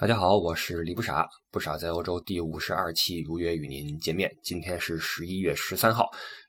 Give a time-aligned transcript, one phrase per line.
[0.00, 4.34] 大家好，我是李不傻，不傻在欧洲第五十二期如约与您见面。
[4.42, 6.08] 今天是十一月十三号，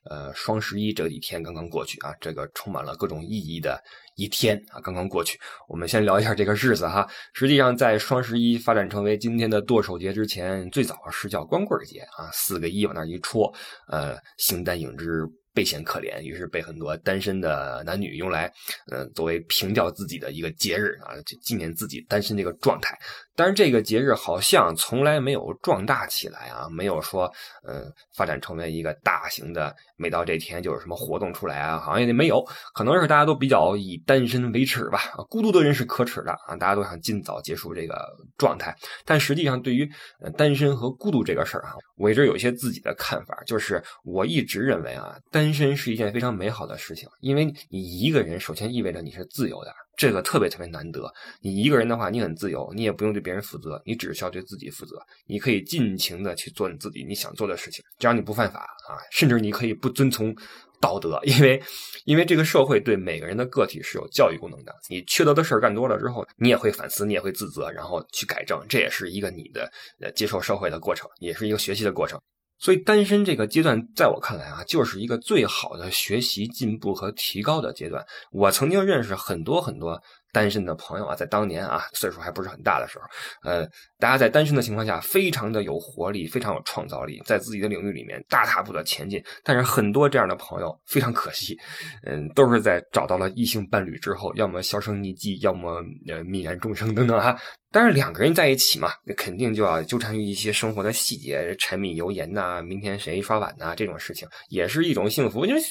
[0.10, 3.78] 呃，双十一这几天刚刚过去啊，这个充满了各种意义的
[4.16, 5.38] 一天啊，刚刚过去。
[5.68, 7.06] 我们先聊一下这个日子哈。
[7.34, 13.54] 实际上，在双十一发展成为今天的剁手节之前，最早是叫光棍节啊，四个一往那一戳，
[13.90, 15.28] 呃，形单影只。
[15.54, 18.50] 倍显可怜，于是被很多单身的男女用来，
[18.90, 22.98] 呃，作为凭吊自己的一个节日啊，纪念自己单身这个状态。
[23.42, 27.24] 但是这个节日好像从来没有壮大起来啊，没有说，
[27.64, 32.46] 呃，发展成为一个大型的，每到这天就有什么活动出来啊，好像也没有。
[32.76, 38.76] 可能是大家都比较以单身为耻吧，孤独的人是可耻的啊，大家都想尽早结束这个状态。
[39.06, 39.90] 但实际上，对于
[40.38, 49.74] 单身和孤独这个事儿啊，我一直有一些自己的看法，就是我一直认为啊，单身是一件非常美好的事情，因为你一个人，首先意味着你是自由的。
[49.96, 51.12] 这个特别特别难得。
[51.42, 54.98] 你一个人的话，你很自由，你也不用对别人负责，你只需要对自己负责。
[55.28, 60.36] 你可以尽情的去做你自己你想做的事情，只要你不犯法啊，甚至你可以不遵从
[60.80, 61.62] 道德，因为
[62.06, 64.74] 因为这个社会对每个人的个体是有教育功能的。
[64.90, 68.60] 你缺德的事儿干多了之后，你也会反思，你也会自责，然后去改正。
[68.68, 72.20] 这也是一个你的呃接受社会的过程，也是一个学习的过程。
[72.62, 78.06] 所以，单身这个阶段，在我看来啊，就是一个最好的学习、进步和提高的阶段。
[78.32, 80.02] 我曾经认识很多很多。
[80.34, 83.04] 单身的朋友啊，在当年啊，岁数还不是很大的时候，
[83.44, 83.68] 呃，
[84.00, 89.22] 大家在单身的情况下，非常的有活力，非常有创造力，在自己的领域里面大踏步的前进。
[89.44, 91.58] 但是很多这样的朋友非常可惜，
[92.06, 97.38] 嗯，都是在找到了异性伴侣之后，要么销声匿迹，要么呃泯然众生等等啊。
[97.72, 105.46] 但是两个人在一起嘛，那肯定就要纠缠于一些生活的细节，柴米油盐呐，明天谁刷碗呐，这种事情也是一种幸福。
[105.46, 105.62] 因为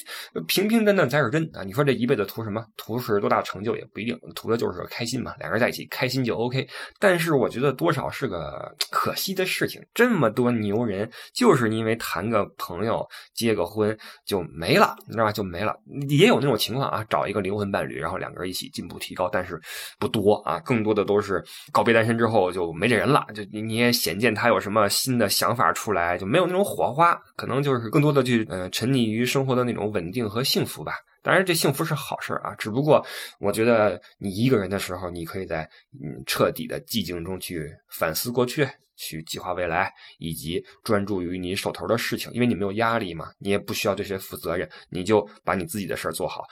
[0.47, 1.63] 平平淡淡才是真啊。
[1.63, 2.65] 你说这一辈子图什么？
[2.77, 4.61] 图是多大成就也不一定，图的。
[4.61, 6.67] 就是开心嘛，两个人在一起开心就 OK。
[6.99, 9.81] 但是我觉得多少是个可惜的事情。
[9.91, 15.31] 这么多牛人，就是因为谈个朋友、结个婚就没了，你知道吧？
[15.31, 15.75] 就没了。
[16.09, 19.59] 也有那种情况啊，找一个灵魂伴侣，然后两个人一起进步提高，但是
[19.97, 20.59] 不多啊。
[20.59, 27.13] 更多的都是告别单身之后就没这人了，就你也显见他有什么新的想法出来，就没有那种火花。
[27.35, 30.93] 可能就是更多的去嗯沉溺于生活的那种稳定和幸福吧。
[31.23, 32.55] 当然，这幸福是好事啊。
[32.57, 33.05] 只不过，
[33.39, 35.69] 我觉得你一个人的时候，你可以在
[36.03, 42.31] 嗯彻底的寂静中去反思过去，去计划未来，以及专注于你手头的事情。
[42.33, 46.43] 因为你没有压力嘛，你也不需要对谁负责任，你就把你自己的事儿做好。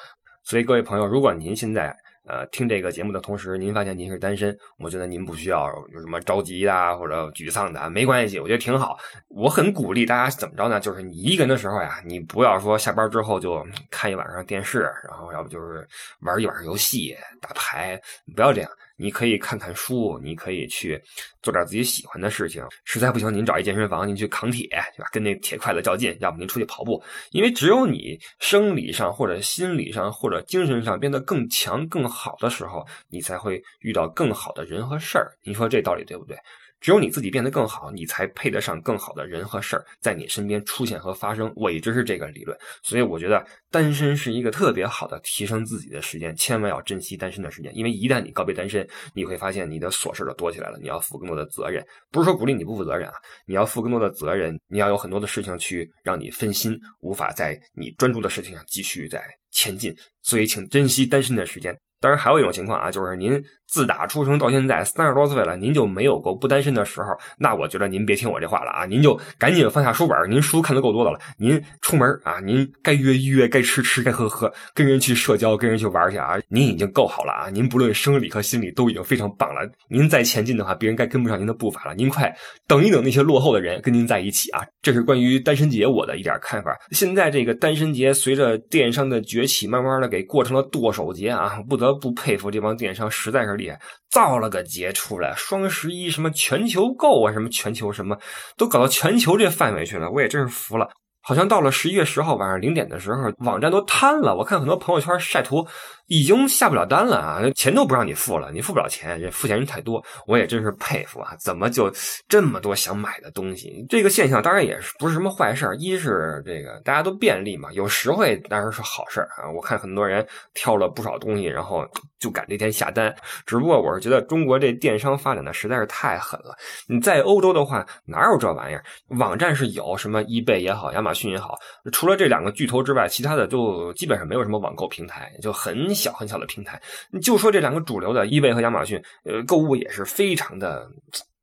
[0.44, 1.96] 所以，各位朋友，如果您现在，
[2.30, 9.00] 呃，听这个节目的同时，您发现您是单身，我觉得您不需要有什么着急的或者沮丧的，没关系，我觉得挺好。
[9.30, 10.80] 我很鼓励大家怎么着呢？
[10.80, 15.88] 就是你一个人的时候呀，你不要说下班之后就看一晚上电视，然后要不就是
[16.20, 18.00] 玩一晚上游戏、打牌，
[18.36, 18.70] 不要这样。
[19.00, 21.02] 你可以看看书，你可以去
[21.42, 22.62] 做点自己喜欢的事情。
[22.84, 25.10] 实在不行，您找一健身房，您去扛铁，对吧？
[25.12, 26.16] 跟那铁筷子较劲。
[26.20, 27.02] 要不您出去跑步，
[27.32, 35.32] 因为只有你生理上或者心理上或者精神上变得更强、更好的时候，你才会遇到更好的人和事儿。
[35.44, 36.38] 您说这道理对不对？
[36.80, 41.52] 只有你自己变得更好，你才配得上更好的人和事儿在你身边出现和发生。
[41.56, 47.76] 我一直是这个理论，所以我觉得单身是一个特别好的提升自己的时间，千万要珍惜单身的时间。
[47.76, 51.86] 因为一旦你告别单身，你会发现你的琐事就多起来了，你要负更多的责任。
[52.12, 53.14] 不是说鼓励你不负责任啊，
[53.46, 59.96] 你要负更多的责任，你要有很多的事情去让你分心，无法在你专注的事情上继续在前进。
[60.22, 61.78] 所以，请珍惜单身的时间。
[62.02, 67.08] 当然，还有一种情况啊，就是您自打出生到现在三十多岁了，您就没有过不单身的时候。
[67.38, 71.20] 那我觉得您别听我这话了啊，您就赶紧放下书本，您书看的够多的了。
[71.38, 77.50] 您出门啊，您该约约，该吃吃，该喝喝，跟人去社交，跟人去玩去啊，您已经够好了啊。
[77.52, 79.62] 您不论生理和心理都已经非常棒了。
[79.88, 81.94] 您再前进的话，别人该跟不上您的步伐了。
[81.94, 82.36] 您快
[82.68, 84.66] 等一等那些落后的人跟您在一起啊。
[84.82, 86.76] 这是关于单身节我的一点看法。
[86.90, 92.00] 现在这个单身节随着电商的崛起，慢慢的给过成了剁手节啊，不得。
[92.00, 93.80] 不佩服这帮电商实在是厉害，
[94.10, 98.18] 造了个节出来，双十一什么全球购啊，什么全球什么
[98.58, 100.90] 都搞到全球这范围去了，我也真是服了。
[101.22, 104.36] 好像到了十一月十号晚上零点的时候，网站都瘫了。
[104.36, 105.68] 我看很多朋友圈晒图，
[106.08, 110.04] 已经下不了单了啊，钱都不让你付了，你付不了钱，这付钱人太多。
[110.26, 111.92] 我也真是佩服啊，怎么就
[112.28, 113.86] 这么多想买的东西？
[113.90, 119.52] 这个现象当然也是不是什么坏事一是这个大家都便利嘛，有实惠当然是好事啊。
[119.54, 121.86] 我看很多人挑了不少东西，然后
[122.18, 123.14] 就赶这天下单。
[123.46, 126.56] 只不过我是觉得中国这电商发展的实在是太狠了。
[126.88, 128.84] 你在欧洲的话，哪有这玩意儿？
[129.20, 131.58] 网站是有什么易贝也好，亚马马逊也好，
[131.92, 136.80] 除了这两个巨头之外，其他的就基本上没有什么网购平台，就很小很小的平台。
[137.12, 140.88] 你就说这两个主流的易贝和亚马逊，呃，购物也是非常的，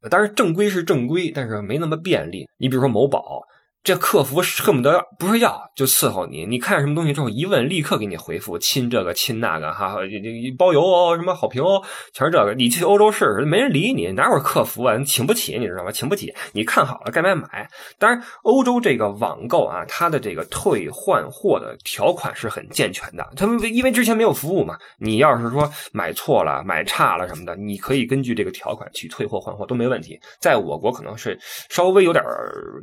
[0.09, 2.49] 当然正规是正规，但是没那么便利。
[2.57, 3.43] 你比如说某宝。
[3.87, 9.95] 这客服恨不得不是要就伺候你，你看什么东西之后一问，立刻给你回复，亲这个亲那个，哈，
[10.59, 11.81] 包邮哦，什么好评哦，
[12.13, 12.53] 全是这个。
[12.55, 14.97] 你去欧洲试试，没人理你，哪有客服啊？
[14.97, 15.93] 你请不起，你知道吗？
[15.93, 16.35] 请不起。
[16.51, 17.71] 你看好了该买买。
[17.97, 23.25] 当然，欧洲这个网购啊，它的这个退换货的条款是很健全的。
[23.37, 30.19] 他们因为之前没有服务嘛，你要是说买错了、买差了什么的，你可以根据这个条款去退货换货都没问题。
[30.41, 32.25] 在我国可能是稍微有点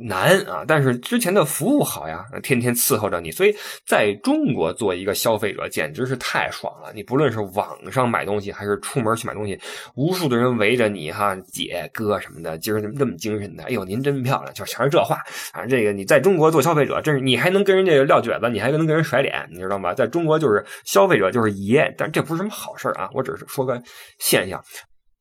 [0.00, 0.93] 难啊，但是。
[0.98, 3.54] 之前的服务好呀，天天伺候着你，所以
[3.86, 6.92] 在中国做一个消费者简直是太爽了。
[6.94, 9.58] 你不论是网上买东西，还是出门去买东西，
[9.94, 13.64] 无数的人围着你哈，姐哥什么的，今儿怎么这么精神的？
[13.64, 15.16] 哎呦，您真漂亮，就全是这话
[15.52, 15.66] 啊。
[15.66, 19.94] 这个你在中国做消费者，真是你还能跟人家撂蹶子，你还能跟人甩脸，你知道吗？
[19.94, 23.08] 在中国就是消费者就是爷，但这不是什么好事啊。
[23.14, 23.82] 我只是说个
[24.18, 24.62] 现象。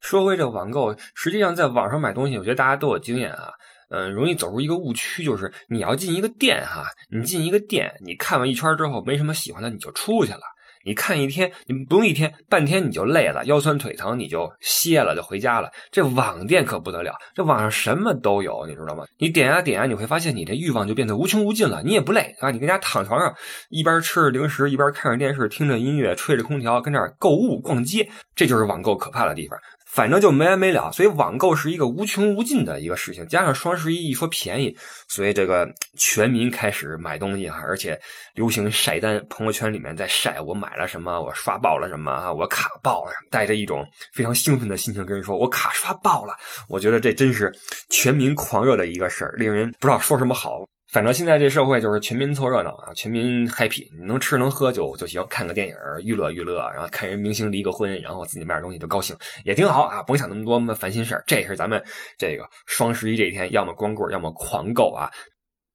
[0.01, 3.49] 说回这网购，实际上在网上买东西，我觉得大家都有经验啊。
[3.93, 10.41] 嗯，容易走入一个误区，就是你要进一个店哈，你进一个店，你看完一圈之后没什么喜欢的，你就出去了。
[10.85, 15.71] 你看一天，你不用一天，半天你就累了，腰酸腿疼，你就歇了，就回家了。
[15.91, 19.05] 这网店可不得了，这网上什么都有，你知道吗？
[19.17, 21.81] 你点啊点啊，你会发现你的欲望就变得无穷无尽了。
[21.83, 23.33] 你也不累啊，你跟家躺床上，
[23.69, 29.57] 一边吃着零食，一边看着电视，听着音乐，吹着空调，跟这儿购物逛街，这就是网购可怕的地方。
[29.93, 33.27] 反正就没完没了，所以网购是一个无穷无尽的一个事情。
[33.27, 34.75] 加上双十一一说便宜，
[35.07, 37.99] 所以这个全民开始买东西哈，而且
[38.33, 46.35] 流行晒单，朋友圈里面在晒我买了什么，我刷爆了什么啊，我卡爆了，带着一种非常兴奋的心情跟人说，我卡刷爆了。
[46.67, 47.53] 我觉得这真是
[47.91, 50.67] 全民狂热的一个事儿，令人不知道说什么好。
[50.93, 61.23] 反正现在这社会就是全民凑热闹啊，全民 happy，你能吃能喝就就行，看个电影娱乐娱乐，然后看人明星离个婚，然后自己买点东西就高兴，也挺好啊，甭想那么多么烦心事儿。
[61.25, 61.83] 这是咱们
[62.15, 65.09] 这个双十一这一天，要么光棍，要么狂购啊。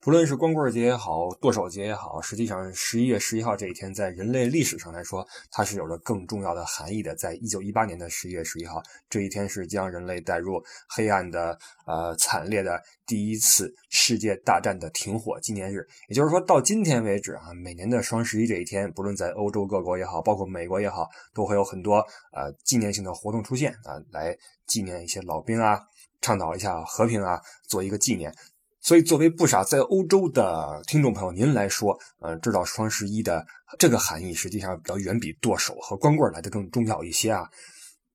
[0.00, 7.16] 不论是光棍节也好，剁手节也好，实际上十一月十一号这一天，在人类历史上来说，它是有着更重要的含义的。
[7.16, 8.80] 在一九一八年的十一月十一号，
[9.10, 15.84] 这一天是将人类带入黑暗的、呃惨烈的第一次世界大战的停火纪念日。
[16.08, 21.96] 也就是说，到今天为止啊，每年的双十一这一天，不论在欧洲各国也好，包括美国也好，都会有很多
[22.32, 25.80] 呃纪念性的活动出现啊，来纪念一些老兵啊，
[26.20, 28.32] 倡导一下和平啊，做一个纪念。
[28.80, 33.44] 所以，作为不少在欧洲的听众朋友，您来说，呃，知道双十一的
[33.78, 37.48] 这个含义，实际上要远比剁手和光棍来的更重要一些啊。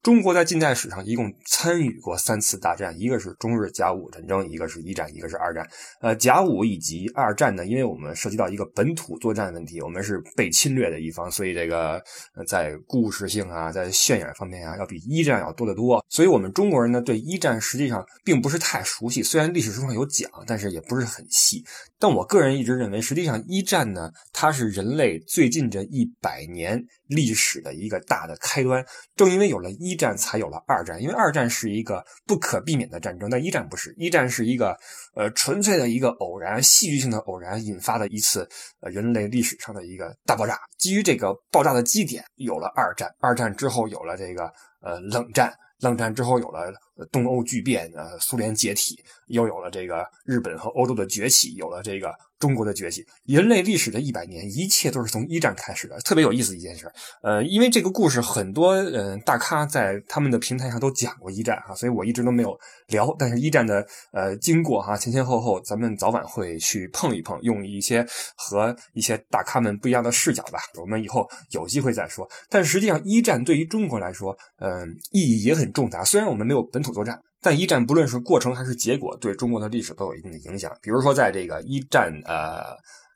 [0.03, 5.65] 中国在近代史上一共参与过三次大战，一个是中日甲午战争，一个是一战，一个是二战。
[6.01, 12.03] 呃，甲午以及二战呢，因为我们涉及到一个本土作战问题，我们是被侵略的一方，所以这个
[12.45, 16.05] 在故事性啊，在渲染方面啊，要比一战要多得多。
[16.09, 21.63] 所以我们中国人呢，对一战实际上并不是太熟悉，虽然历史书上有讲，但是也不是很细。
[21.97, 26.77] 但我个人一直认为，实际上一战呢，它是人类最近这一百年
[27.15, 28.85] 历史的一个大的开端。
[29.15, 31.01] 正因为有了一战，才有了二战。
[31.01, 33.93] 因为二战是一个不可避免的战争，但一战不是。
[33.97, 34.77] 一战是一个
[35.15, 38.47] 呃纯粹的一个偶然、戏剧性的偶然引发的一次
[38.81, 40.59] 呃人类历史上的一个大爆炸。
[40.77, 43.09] 基于这个爆炸的基点，有了二战。
[43.19, 44.51] 二战之后有了这个
[44.81, 45.53] 呃冷战。
[45.83, 46.73] 冷战之后有了
[47.11, 48.97] 东欧巨变，呃，苏联解体，
[49.27, 52.11] 又有了这个日本和欧洲的崛起，有了这个。
[52.39, 56.91] 中国的崛起，人类历史的一百年，一切都是从一战开始的，特别有意思一件事。
[57.21, 63.15] 呃，因为这个故事很多，嗯，大咖在他们的平台上都讲过一战哈，所以我一直都没有聊。
[63.17, 70.59] 但是，一战的呃经过哈，前前后后，咱们早晚会去碰一碰，用一些和一些大咖们不一样的视角吧。
[70.81, 72.29] 我们以后有机会再说。
[72.49, 76.03] 但实际上，一战对于中国来说，嗯，意义也很重大。
[76.05, 77.19] 虽然我们没有本土作战。
[77.45, 80.71] 但一战不论是过程还是结果，对中国的历史都有一定的影响。
[80.81, 82.73] 比如说，在这个一战呃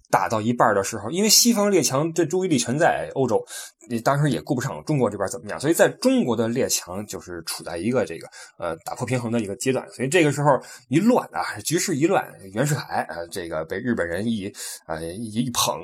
[0.09, 3.45] 打到一半的时候，因为西方列强这注意力全在欧洲，
[3.89, 10.49] 你当时也顾不上中国这边怎么样，所以在中国的列强就是处在一个这个呃打破平衡的一个阶段，所以这个时候
[10.87, 14.51] 一乱啊，局势一乱，袁世凯啊这个被日本人一
[14.85, 15.81] 呃一捧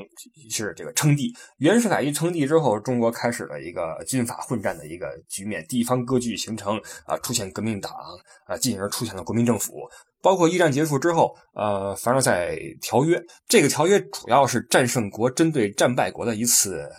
[0.49, 7.91] 是这个称帝，袁世凯一称帝之后，中国开始了一个军阀混战的一个局面，地方割据形成啊，出现革命党
[8.45, 9.89] 啊，进而出现了国民政府。
[10.23, 16.89] 包括一战结束之后，呃，凡尔赛条约这个条约主要是战胜国针对战败国的一次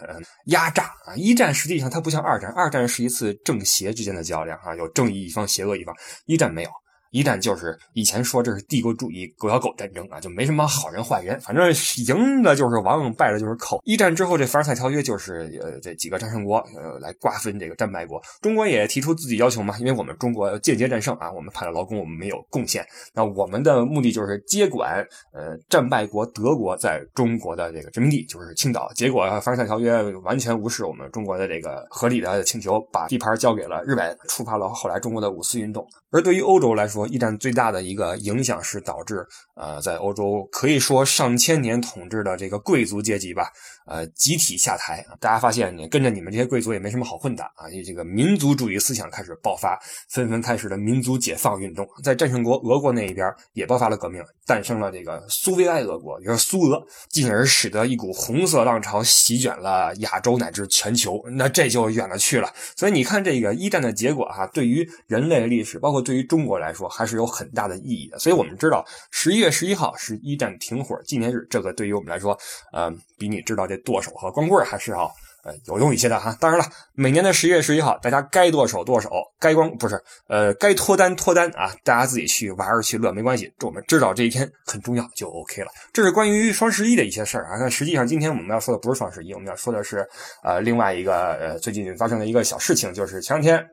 [0.49, 1.17] 压榨啊。
[1.17, 5.95] 一战实际上它不像二战，二战是一次正邪之间的较量啊，有正义一方，邪恶一方。
[6.27, 6.71] 一战没有。
[7.15, 11.73] 一战就是以前说这是帝国主义狗咬狗战争啊，就没什么好人坏人，反正
[12.09, 13.81] 赢的就是王，败的就是寇。
[13.85, 18.21] 一战之后，这凡尔赛条约就是呃这几个战胜国呃来瓜分这个战败国。
[18.43, 22.85] 中国也提出自己要求嘛，因为我们中国间接战胜啊，我们派了劳工，我们没有贡献。
[23.15, 28.91] 那我们的目的就是接管呃战败国德国在中国的这个殖民地，就是青岛。
[28.97, 35.87] 结果凡尔赛条约完全无视我们中国的这个合理的请求，把地盘交给了日本，触发了后来中国的五四运动。
[36.15, 43.51] 而对于欧洲来说，一战最大的一个影响是导致，呃，在欧洲可以说上千年统治的这个贵族阶级吧，
[43.85, 45.05] 呃，集体下台。
[45.19, 47.67] 大家发现，你跟着你们这些贵族也没什么好混的啊！
[47.85, 49.77] 这个民族主义思想开始爆发，
[50.09, 51.85] 纷纷开始了民族解放运动。
[52.05, 56.81] 在战胜国俄国那一边也爆发了革命，诞生了这个苏维埃俄国，也就是苏俄，
[57.11, 61.21] 进而使得一股红色浪潮席卷了亚洲乃至全球。
[61.33, 62.49] 那这就远了去了。
[62.77, 68.19] 所以你看，这个一战的结果哈，对于人类历史，包括对于中国来说，还是有很大的意义的。
[68.19, 72.39] 所以，我们知道十一月十一号是一战停火纪念日，这个对于我们来说，
[72.73, 75.11] 呃，比你知道这剁手和光棍还是要
[75.45, 76.37] 呃有用一些的哈。
[76.39, 83.53] 当然了，每年的十一月十一号，大家该剁手剁手，该光不是呃该脱单脱单啊，大家自己去玩儿去乐没关系。
[83.63, 85.69] 我们知道这一天很重要就 OK 了。
[85.93, 87.57] 这是关于双十一的一些事儿啊。
[87.59, 90.07] 那实际上今天我们要说的不是双十一，我们要说的是
[90.43, 93.67] 呃另外一个呃最近发生的一个小事情，就是前两天。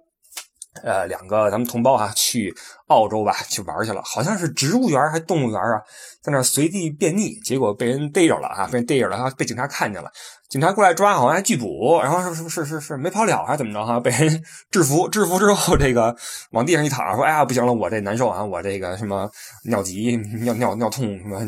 [0.83, 2.55] 呃，两个咱们同胞啊，去
[2.91, 5.81] 澳洲吧，去玩去了，好像是植物园还动物园啊，
[6.21, 10.11] 在那随地便溺，结果被人逮着了啊，被人逮着了，然后，被警察看见了，
[10.49, 16.15] 警察过来抓，好像还拒捕，然后是是是是没跑了还是怎么着哈， 被人制服，制服之后这个
[16.51, 19.29] 往地上一躺，说哎呀不行了，我这难受啊，我这个什么
[19.63, 21.39] 尿急、尿尿尿痛什么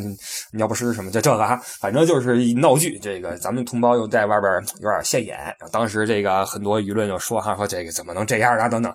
[0.54, 2.98] 尿不湿什么的这个啊，反正就是一闹剧。
[3.00, 5.38] 这个咱们同胞又在外边有点现眼，
[5.72, 8.94] 当时这个很多舆论就说哈，说这个怎么能这样啊等等。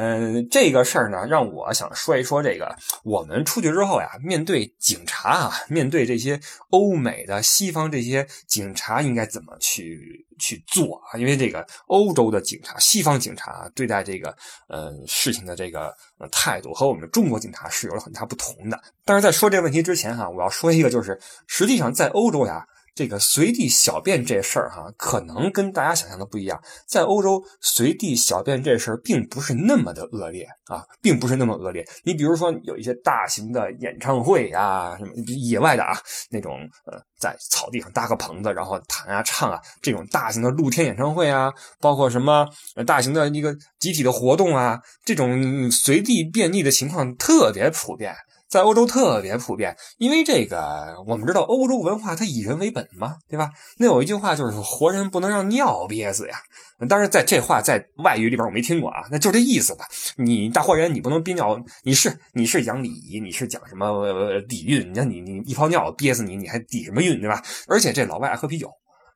[0.00, 2.72] 嗯，这个事儿呢，让我想说一说这个。
[3.02, 6.38] 我们出去之后呀，面对警察啊，面对这些
[6.70, 11.18] 欧美的西方这些警察，应该怎么去去做啊？
[11.18, 14.32] 因为这个欧洲的警察、西方警察对待这个
[14.68, 15.92] 呃事情的这个
[16.30, 18.80] 态度，和我们中国警察是有了很大不同的。
[19.04, 22.64] 但是在说这个问题之前哈，我要说一个，就是实际上在欧洲呀。
[22.98, 26.60] 这个随地小便这事儿哈，可能跟大家想象的不一样。
[26.88, 31.86] 在欧洲，随地小便这事儿并不是那么的恶劣啊，并不是那么恶劣。
[32.02, 35.96] 你比如说，有一些大型的演唱会啊，什么野外的啊，
[36.28, 42.44] 那种呃，在草地上搭个棚子，然后弹啊唱啊，这种大型的露天演唱会啊，包括什么
[42.84, 48.12] 大型的一个集体的活动啊，这种随地便溺的情况特别普遍。
[48.48, 53.50] 在欧洲特别普遍，因为这个我们知道欧洲文化它以人为本嘛，对吧？
[53.76, 56.36] 那有一句话就是“活人不能让尿憋死呀”。
[56.88, 59.84] 当然，在这话在外语里边我没听过啊，那就这意思吧。
[60.16, 64.94] 你大活人你不能憋尿，你是你是讲礼仪，你是讲什么底蕴？
[64.94, 67.42] 你你你一泡尿憋死你，你还底什么蕴，对吧？
[67.66, 68.70] 而且这老外爱喝啤酒。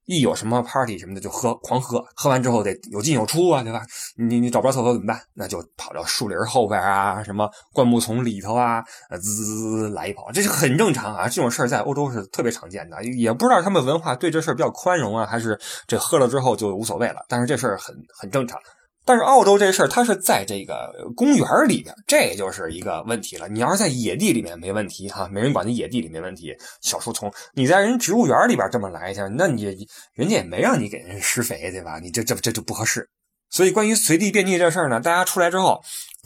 [0.07, 3.83] 一有什么 party 什么的就喝，狂喝，喝完之后得有进有出啊，对吧？
[4.17, 5.21] 你你找不着厕所怎么办？
[5.35, 11.29] 那就跑到树林后边啊，什么灌木丛里头啊，滋滋滋来一跑，这是很正常啊。
[11.29, 17.25] 这种事儿在欧洲是特别常见的，也不知道他们文化对这事儿比较宽容啊，还是这喝了之后就无所谓了。
[17.29, 18.59] 但是这事儿很很正常。
[19.05, 23.49] 但是澳洲这事儿，它是在这个公园里边，这就是一个问题了。
[23.49, 27.33] 你要是在野地里面没问题哈，没人管，你野地里没问题，小树丛。
[27.55, 29.65] 你在人植物园里边这么来一下，那你
[30.15, 31.99] 人家也没让你给人施肥，对吧？
[31.99, 33.09] 你这这这就不合适。
[33.51, 35.83] 所以关于随地便溺这事儿呢，大家出来之后。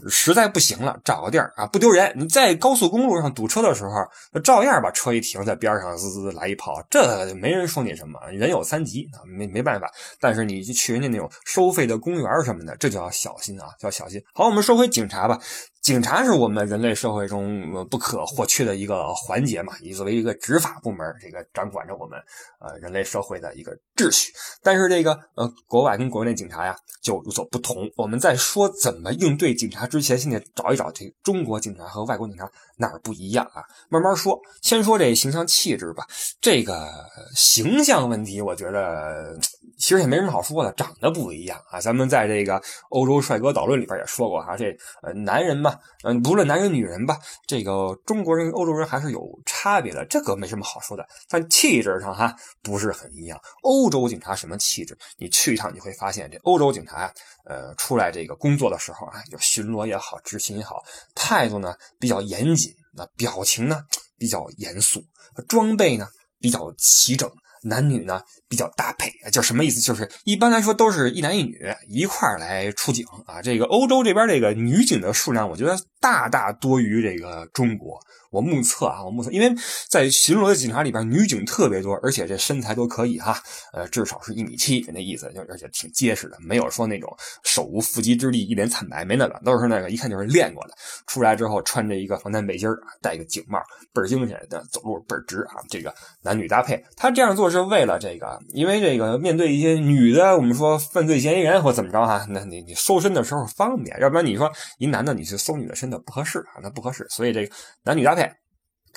[0.08, 2.12] 实在不行了，找个地儿啊，不丢人。
[2.16, 8.20] 你在高速公路上堵车的时候，照样把车一停在边上，滋滋来一炮，这没人说你什么。
[8.30, 9.90] 人有三急啊，没没办法。
[10.20, 14.22] 但是你去人家那种收费的公园什么的，这就要小心啊，就要小心。
[14.34, 15.40] 好，我们说回警察吧。
[15.86, 22.18] 警察是我们人类社会中不可或缺的一个环节嘛，以作为一个执法部门，这个掌管着我们
[22.58, 24.32] 呃人类社会的一个秩序。
[24.64, 27.88] 但是这个呃国外跟国内警察呀就有所不同。
[27.94, 33.62] 我们在说怎么应对警察之前，现在找一找这中国警察和外国警察哪儿不一样啊？
[33.88, 36.04] 慢慢说，先说这形象气质吧。
[36.40, 36.90] 这个
[37.36, 39.38] 形象问题，我觉得。
[39.78, 41.80] 其实也没什么好说的，长得不一样啊。
[41.80, 51.06] 咱们在这个欧洲帅哥导论里边也说过哈，这呃男人嘛，嗯，不论男人女人吧，这个中国人跟、欧洲人还是有差别的，这个没什么好说的。
[51.28, 53.38] 但气质上哈不是很一样。
[53.62, 54.96] 欧洲警察什么气质？
[55.18, 57.12] 你去一趟你会发现，这欧洲警察
[57.44, 60.82] 呃出来这个工作的时候啊，就巡逻也好，执勤也好，
[61.14, 63.82] 态度呢比较严谨，那表情呢
[64.16, 65.04] 比较严肃，
[65.48, 66.08] 装备呢
[66.40, 67.30] 比较齐整。
[67.62, 69.80] 男女呢比较搭配，就什么意思？
[69.80, 71.58] 就是一般来说都是一男一女
[71.88, 73.42] 一块儿来出警啊。
[73.42, 77.98] 这个欧洲这边这个女警的数量，我觉得大大多于这个中国。
[78.32, 79.50] 我目测啊，我目测，因为
[79.88, 83.40] 在巡逻的警察里边，女警特别多，而且这身材都可以哈，
[83.72, 90.74] 呃，至少是一米七，那意思就而且挺结实的，没有说那种手无缚鸡之力、一脸惨白，没那个，都是那个一看就是练过的。
[91.06, 92.68] 出来之后穿着一个防弹背心，
[93.00, 93.58] 戴个警帽，
[93.94, 95.62] 倍儿精神的，走路倍儿直啊。
[95.70, 107.06] 这个男女搭配，他这样做就是为了这个，因为这个面对一些女的，我们说犯罪嫌疑人或怎么着啊，那你你搜身的时候方便，要不然你说一男的你去搜女的身的不合适啊，那不合适。
[107.10, 108.30] 所以这个男女搭配。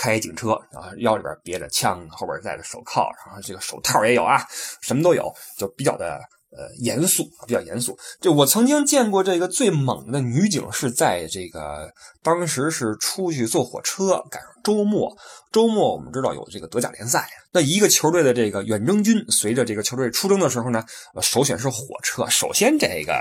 [0.01, 4.41] 开警车，啊腰里边别着枪，后边带着手铐，然后这个手套也有啊，
[4.79, 6.17] 什么都有，就比较的
[6.51, 7.97] 呃严肃，比较严肃。
[8.19, 11.91] 就我曾经见过这个最猛的女警，是在这个
[12.23, 15.15] 当时是出去坐火车，赶上周末，
[15.51, 20.83] 周末我们知道有这个德甲联赛，那一个球队的这个远征军，随着这个球队出征的时候呢，
[21.21, 22.27] 首选是火车。
[22.27, 23.13] 首先这个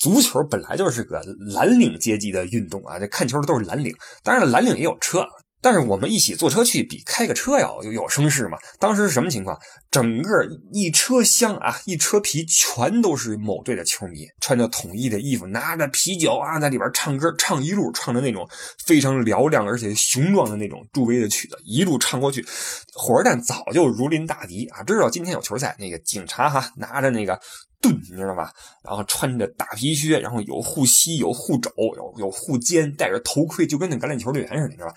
[0.00, 1.22] 足球本来就是个
[1.54, 5.24] 蓝领阶级的运动啊，这看球的都是蓝领，当然了，蓝领也有车。
[5.64, 8.58] 但是我们一起坐车去，比开个车要有有声势嘛。
[8.78, 9.58] 当时是什么情况？
[9.90, 18.46] 整个一车厢啊，一车皮全都是某队的球迷，穿着统一的衣服，拿着啤酒啊，在里边唱歌，唱一路，唱着那种
[18.84, 22.44] 非常嘹亮而且雄壮的那种助威的曲子，一路唱过去。
[22.92, 27.40] 火车站早就如临大敌啊，知道今天有球赛，那个警察哈拿着那个。
[27.84, 28.50] 盾，你知道吧？
[28.82, 34.94] 然后穿着大皮靴，然后有护膝，有护肘，有有护肩，戴着头盔，就跟那橄榄球队员似的，你知道吧？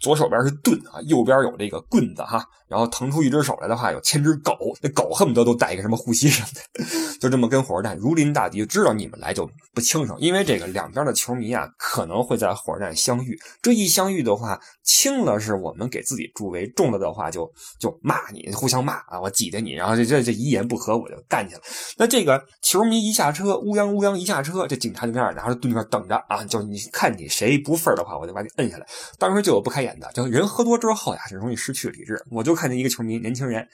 [0.00, 2.44] 左手边是盾啊，右边有这个棍子哈。
[2.66, 6.84] 然后腾出一只手来的话，有牵只狗，那狗恨不得都带一个什么护膝什么的，
[7.20, 13.38] 就这么跟火车站如临大敌，知道你们来就不轻省，因为这个两边的球迷啊，可能会在火车站相遇。
[13.62, 21.60] 这一相遇的话，轻了是我们给自己助威，重了的话就就骂你，互相骂啊，我挤兑你，然后这这这一言不合我就干去了。
[21.98, 28.86] 那这个球迷一下车，乌泱乌泱一下车，这警察就那样拿着盾那等着啊，就你看你谁不忿的话，我就把你摁下来。
[29.18, 32.54] 当时就有不开眼的，就人喝多之后呀，是容易失去理智，我就。
[32.54, 33.66] 看见一个球迷，年轻人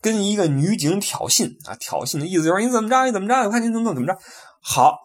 [0.00, 4.18] 跟一个女警挑衅啊，挑衅的意思就是你怎么着，你怎么着，我看你怎么怎么着。
[4.62, 4.96] 好，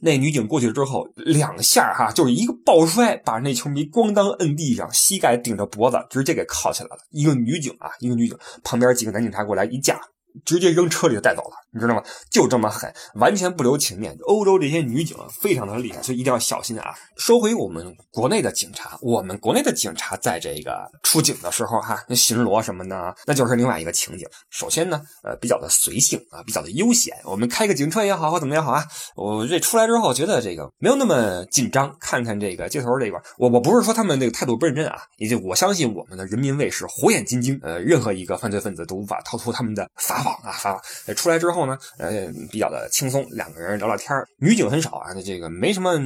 [0.00, 6.98] 那女警过去之后，两下哈，就是一个抱摔，把那球迷咣当摁地上，膝盖顶着脖子，直接给铐起来了。
[7.10, 10.00] 一个女警啊，一个女警，旁边几个男警察过来一架。
[10.44, 12.02] 直接扔车里就带走了，你知道吗？
[12.30, 14.16] 就这么狠，完全不留情面。
[14.26, 16.94] 欧洲这些女警非常的厉害，所以一定要小心啊。
[17.16, 24.26] 说回我们国内的警察，我们国内的警察在这个出警的时候，哈，那巡逻什么的，那就是另外一个情景。
[24.50, 27.14] 首先呢，呃，比较的随性啊，比较的悠闲。
[27.24, 31.94] 我们开个警车也好，或怎么也好啊，我这出来之后觉得这个没有那么紧张。
[32.00, 40.23] 看看这个街头这块，我我不是说他们那个态度不认真啊，也就我相信我们的人民卫士火眼金睛，呃，任何一个犯罪分子都无法逃脱他们的法。
[40.30, 40.80] 啊，发
[41.14, 45.98] 出来之后呢，呃，比较的轻松，两个人聊聊天女警很少啊，这个没什么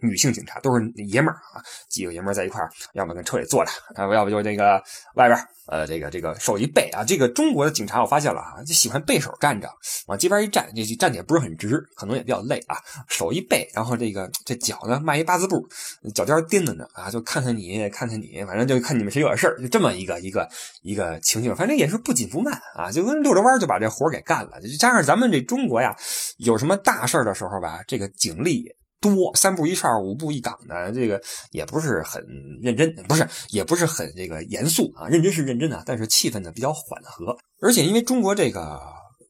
[0.00, 4.82] 女性警察，都是爷们儿啊，几个爷们儿在一块儿，要么跟车里坐着，啊，要不就那个
[5.14, 5.38] 外边。
[5.66, 9.66] 呃，这个这个手一背啊，这个中国的警察我发现了啊，就喜欢背手站着，
[10.06, 12.76] 往街边一站，这站的也不是很直，可能也比较累啊。
[13.08, 15.66] 手一背，然后这个这脚呢迈一八字步，
[16.14, 20.46] 脚尖颠着呢啊，就看看你，看看你，反正就看你们谁有点事儿，就这么一个一个
[20.82, 21.56] 一个情景。
[21.56, 24.60] 反正也是不紧不慢啊，就跟溜着弯就把这活给干了。
[24.80, 25.96] 加上咱们这中国呀，
[26.38, 28.64] 有什么大事的时候吧，这个警力。
[29.00, 32.24] 多三步一哨五步一岗的，这个也不是很
[32.62, 38.80] 认真，不是也不是很这个严肃啊，认真是认真的，但是气氛呢比较缓和，而且因为中国这个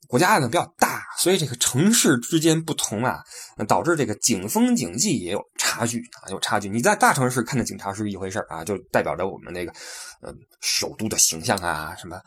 [0.06, 3.18] 国家呢比较大，所以这个城市之间不同啊，
[3.66, 5.84] 导致这个警风警纪也有差。
[5.86, 6.68] 距啊，有差距。
[6.68, 9.72] 你在大城市看的警察是一回事啊，就代表着我们那个
[10.22, 12.18] 呃首都的形象啊，什么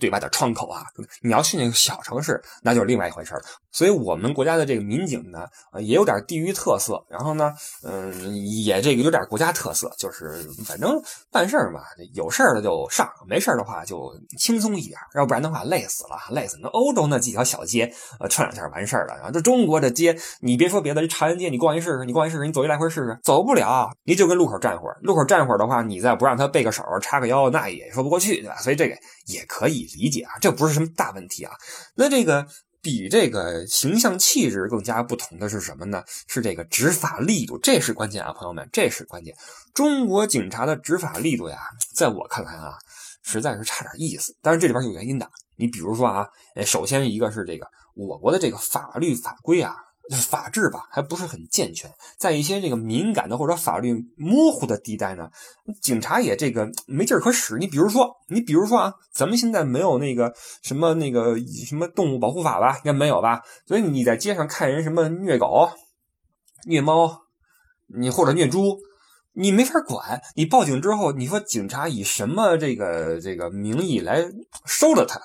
[0.00, 0.84] 对外的窗口啊。
[1.22, 3.42] 你要去那个小城市，那就是另外一回事了。
[3.70, 5.46] 所以我们国家的这个民警呢，
[5.80, 10.90] 也有点地域特色，然后呢，嗯，也这个有点国家特色，就是反正
[11.30, 11.82] 办事儿嘛，
[12.14, 16.58] 有事儿了就上，没事儿的话就轻松一点，要不然的话累死了，累死。
[16.62, 19.14] 那欧洲那几条小街，呃，串两下完事儿了。
[19.16, 28.56] 然后这中国的街，你别说别的，这长安街你逛一试试，你逛一试试，你走一来来回试试，走不了，你就跟路口站会儿，路口站会儿的话，你再不让他背个手、叉个腰，那也说不过去，对吧？
[28.58, 31.52] 所以这个也可以理解啊，这不是什么大问题啊。
[31.94, 32.46] 那这个。
[32.82, 36.04] 比这个形象气质更加不同的是什么呢？
[36.28, 39.34] 是这个执法力度，这是关键啊，朋友们，这是关键。
[39.74, 41.58] 中国警察的执法力度呀，
[41.96, 42.74] 在我看来啊，
[43.24, 44.36] 实在是差点意思。
[44.40, 45.28] 但是这里边有原因的。
[45.56, 46.28] 你比如说啊，
[46.64, 49.74] 首先一个是这个我国的这个法律法规啊。
[50.10, 55.28] 法治吧，还不是很健全，在一些这个敏感的或者法律模糊的地带呢，
[55.82, 57.56] 警察也这个没劲儿可使。
[57.58, 62.76] 你比如说，你比如说啊，咱们现在没有那个什么那个什么动物保护法吧？
[62.76, 63.40] 应该没有吧？
[63.66, 65.68] 所以你在街上看人什么虐狗、
[66.66, 67.22] 虐猫，
[67.98, 68.78] 你或者虐猪，
[69.32, 70.20] 你没法管。
[70.36, 74.24] 你报警之后，你说警察以什么这个这个名义来
[74.66, 75.20] 收了他？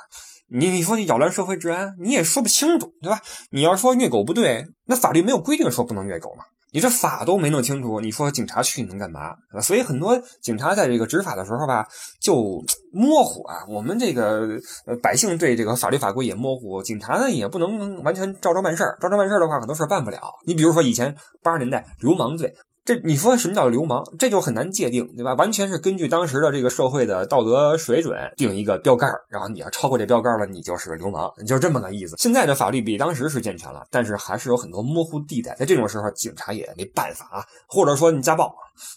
[0.54, 3.22] 你你说你扰乱社会治安，你也说不清楚，对吧？
[3.52, 6.44] 你要说虐狗不对，那法律没有规定说不能虐狗嘛？
[6.74, 9.34] 你这法都没弄清楚，你说警察去能干嘛？
[9.62, 11.88] 所以很多警察在这个执法的时候吧，
[12.20, 12.62] 就
[12.92, 13.64] 模糊啊。
[13.70, 20.20] 我们这个呃百姓对这个法律法规也模糊，警察呢也不能完全照着办事儿，照着办事儿的话，很多事儿办不了。
[20.46, 22.54] 你比如说以前八十年代流氓罪。
[22.84, 24.04] 这你说什么叫流氓？
[24.18, 25.36] 这就很难界定，对吧？
[25.36, 32.16] 完全是根据当时的这个社会的道德水准定一个标杆然后你要超过这标杆了，你就是流氓，就这么个意思。
[32.18, 35.54] 现在的法律比当时是健全了，但是还是有很多模糊地带。
[35.54, 37.46] 在这种时候，警察也没办法啊。
[37.68, 38.52] 或者说你家暴，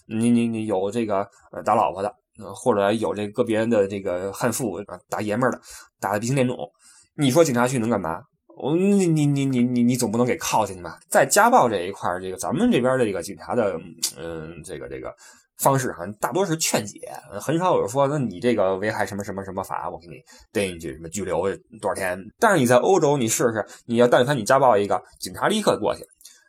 [0.07, 1.27] 你你你有这个
[1.63, 2.11] 打老婆的，
[2.55, 5.61] 或者有这个别人的这个悍妇打爷们的，
[5.99, 6.57] 打的鼻青脸肿，
[7.17, 8.19] 你说警察去能干嘛？
[8.57, 10.97] 我你你你你你你总不能给铐进去吧？
[11.09, 13.79] 在家暴这一块这个咱们这边的这个警察的，
[14.17, 15.13] 嗯，这个这个
[15.57, 16.99] 方式哈，大多是劝解，
[17.39, 20.15] 很少有人说那你这个危害什么什么什么法，我给你
[20.53, 21.41] 逮进去什么拘留
[21.81, 22.17] 多少天。
[22.39, 26.03] 但是你在欧洲，你试试，你要但凡你家暴一个，警察立刻过去，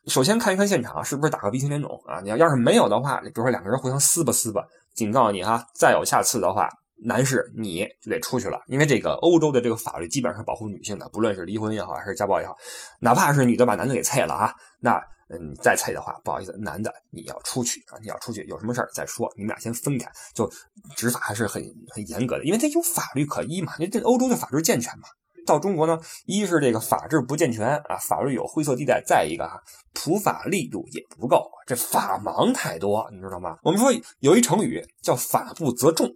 [0.06, 2.20] 首先看一看现场是不是打个鼻青脸肿啊？
[2.20, 4.64] 你要要是没有的话，比如说两个人互相撕吧撕吧，
[4.94, 6.68] 警告你哈，再有下次的话。
[7.04, 12.56] 男士，你就得出去了，因为这个欧洲的这个法律基本上是保护女性的，不论是离婚也好，还是家暴也好，
[13.00, 20.50] 哪怕是女的把男的给菜了啊，那嗯再菜的话，不好意思，男的你要出去啊，你要出去，有什么事儿再说，你们俩先分开，就
[20.96, 25.08] 执法还是很很严格的，因为它有法律可依嘛，因为这欧洲的法律健全嘛。
[25.46, 29.60] 到中国呢，一是这个法治不健全啊，法律有灰色地带；再一个啊，
[29.94, 33.56] 普法力度也不够，这法盲太多，你知道吗？
[33.62, 36.12] 我们说有一成语叫法不责众。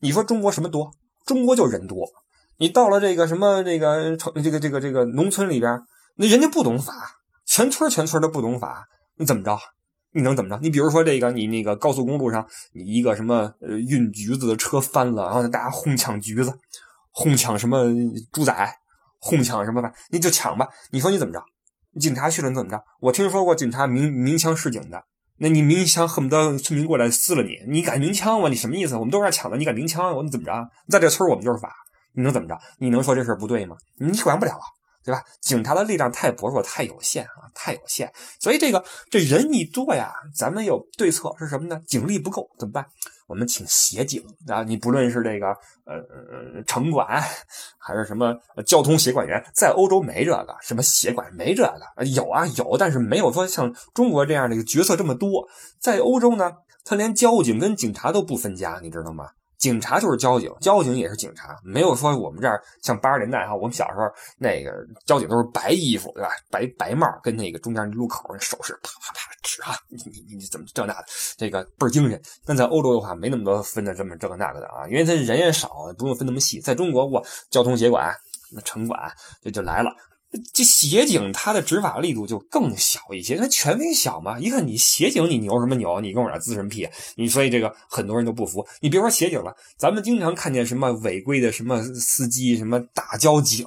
[0.00, 0.90] 你说中国什么多？
[1.24, 2.06] 中国就人多。
[2.58, 5.80] 你到了这个什么这个城这个这个这个农村里边，
[6.16, 6.92] 那人家不懂法，
[7.44, 9.58] 全村全村的不懂法，你怎么着？
[10.12, 10.58] 你能怎么着？
[10.62, 16.50] 你比如说这个，你那个高速公路上，你一个什么呃运橘子的车翻了，然后大家哄抢橘子，
[17.10, 17.84] 哄抢什么
[18.32, 18.78] 猪仔，
[19.18, 20.66] 哄抢什么吧，你就抢吧。
[20.90, 21.42] 你说你怎么着？
[22.00, 22.82] 警察去了你怎么着？
[23.00, 25.02] 我听说过警察鸣鸣枪示警的。
[25.38, 28.48] 那你鸣枪恨不得村民过来撕了你，你敢鸣枪吗？
[28.48, 28.96] 你什么意思？
[28.96, 30.16] 我们都是抢的，你敢鸣枪？
[30.16, 30.68] 我们怎么着？
[30.88, 31.70] 在这村我们就是法，
[32.14, 32.58] 你能怎么着？
[32.78, 33.76] 你能说这事不对吗？
[33.98, 34.52] 你管不了，
[35.06, 35.22] 对吧？
[35.40, 38.12] 警察的力量太薄弱，太有限啊，太有限。
[38.40, 41.80] 所以这个这人一多呀，咱们有对策是什么呢？
[41.86, 42.84] 警力不够怎么办？
[43.28, 44.62] 我们请协警啊！
[44.62, 45.46] 你不论是这个
[45.84, 47.20] 呃城管，
[47.78, 48.32] 还是什么
[48.64, 51.62] 交通协管员，在欧洲没这个，什么协管没这
[51.96, 55.48] 个，有啊有，但是没有说像中国这样的一个角色这么多。
[55.80, 56.52] 在欧洲呢，
[56.84, 59.28] 他连交警跟警察都不分家，你知道吗？
[59.58, 64.04] 警察就是交警，交警也是警察，没有说我们这儿像八十年代哈，我们小时候
[64.38, 64.70] 那个
[65.06, 66.30] 交警都是白衣服对吧？
[66.50, 71.04] 白白帽跟那个中间路口那手势啪啪啪指啊，你你你怎么这那的，
[71.36, 72.20] 这个倍儿精神。
[72.44, 76.60] 但在欧洲的话，没那么多分的这么这个那个的啊，因为他人也少，不用分那么细。
[76.60, 78.14] 在中国，我交通协管、
[78.52, 79.00] 那城管
[79.42, 79.90] 就就来了。
[80.52, 84.38] 这协警他的执法力度就更小一些，他权威小嘛。
[84.38, 86.00] 一看你协警，你牛什么牛？
[86.00, 86.88] 你跟我这滋什么屁？
[87.16, 88.66] 你所以这个很多人都不服。
[88.80, 93.66] 你别说协警了，咱们经常看见什么违规的什么司机，什么打交警，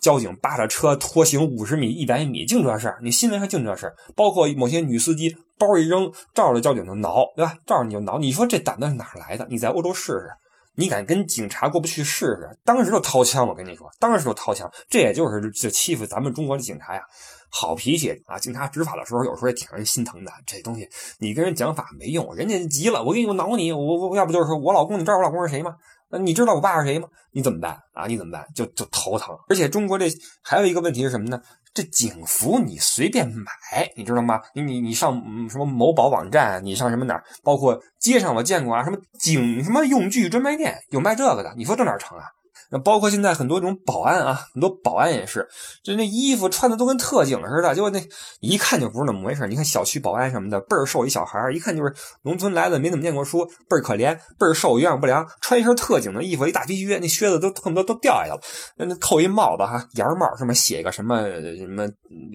[0.00, 2.98] 交警扒着车拖行五十米、一百米，净这事儿。
[3.02, 7.54] 你新闻上净这事儿，包括某些女司机包一扔，照着交警就挠，对吧？
[7.66, 8.18] 照着你就挠。
[8.18, 9.46] 你说这胆子是哪来的？
[9.50, 10.30] 你在欧洲试试。
[10.76, 12.56] 你敢跟警察过不去试试？
[12.64, 14.70] 当时就掏枪，我跟你说，当时就掏枪。
[14.88, 17.02] 这也就是就欺负咱们中国的警察呀。
[17.50, 20.32] 好脾气啊，警察执法的时候有时候也挺让人心疼的。
[20.46, 25.74] 这东西你跟人讲法没用，人家急了，我给你我挠你，我我要不就是说我老公，你知道我老公是谁吗？
[26.08, 27.08] 那你知道我爸是谁吗？
[27.32, 28.06] 你怎么办啊？
[28.06, 28.46] 你怎么办？
[28.54, 29.36] 就就头疼。
[29.48, 30.06] 而且中国这
[30.40, 31.40] 还有一个问题是什么呢？
[31.74, 34.40] 这警服你随便买，你知道吗？
[34.54, 35.12] 你你你上
[35.50, 37.24] 什么某宝网站，你上什么哪儿？
[37.42, 42.24] 包括街上我见过啊，什么警什么用具专卖店有卖这个的，你说这哪成啊？
[42.70, 45.46] 那包括现在很多这种保安啊，很多保安也是，
[45.82, 48.02] 就那衣服穿的都跟特警似的，结果那
[48.40, 49.46] 一看就不是那么回事。
[49.46, 58.40] 你看小区保安什么的，倍儿瘦一小孩一看就是农村来的，没怎么念过书，倍儿可怜，倍儿瘦，营养不良，穿一身特警的衣服，一大皮靴，那靴子都恨不得都掉下来了。
[58.76, 61.22] 那扣一帽子哈，檐帽上面写个什么
[61.56, 61.88] 什么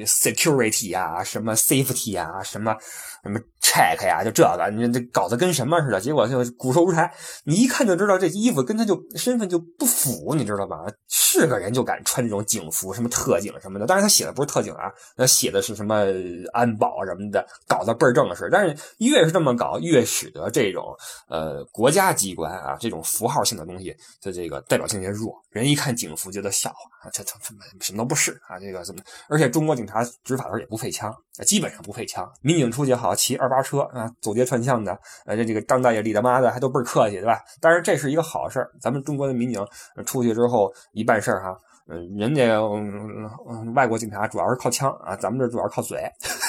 [0.06, 2.76] security 啊，什么 safety 啊，什么。
[3.24, 6.02] 什么 check 呀，就这个，你这搞得跟什么似的？
[6.02, 7.14] 结果就骨瘦如柴。
[7.46, 10.78] 你一看就知道这衣服跟他就身份就不符，你知道吧？
[11.08, 13.86] 是个人就敢穿这种警服，什么特警什么的。
[13.86, 16.04] 当然他写的不是特警啊，那写的是什么
[16.52, 18.50] 安保什么的，搞得倍儿正式。
[18.52, 20.84] 但是越是这么搞，越使得这种
[21.30, 25.34] 呃国家机关啊这种符号性的东西的这个代表性越弱。
[25.52, 29.02] 人一看警服觉得笑话啊，这这什么什么都不是啊，这个怎么？
[29.30, 31.14] 而且中国警察执法的时候也不配枪，
[31.46, 32.30] 基本上不配枪。
[32.42, 33.16] 民警出去好。
[33.22, 37.42] 骑二抓车啊，走街串巷的，呃，这这个张大爷、李大妈的还都倍儿客气，对吧？
[37.60, 38.72] 当然这是一个好事儿。
[38.80, 39.62] 咱们中国的民警
[40.06, 41.60] 出去之后一办事儿哈，
[41.90, 46.02] 嗯，人家嗯外国警察主要是靠枪啊，咱们这主要靠嘴，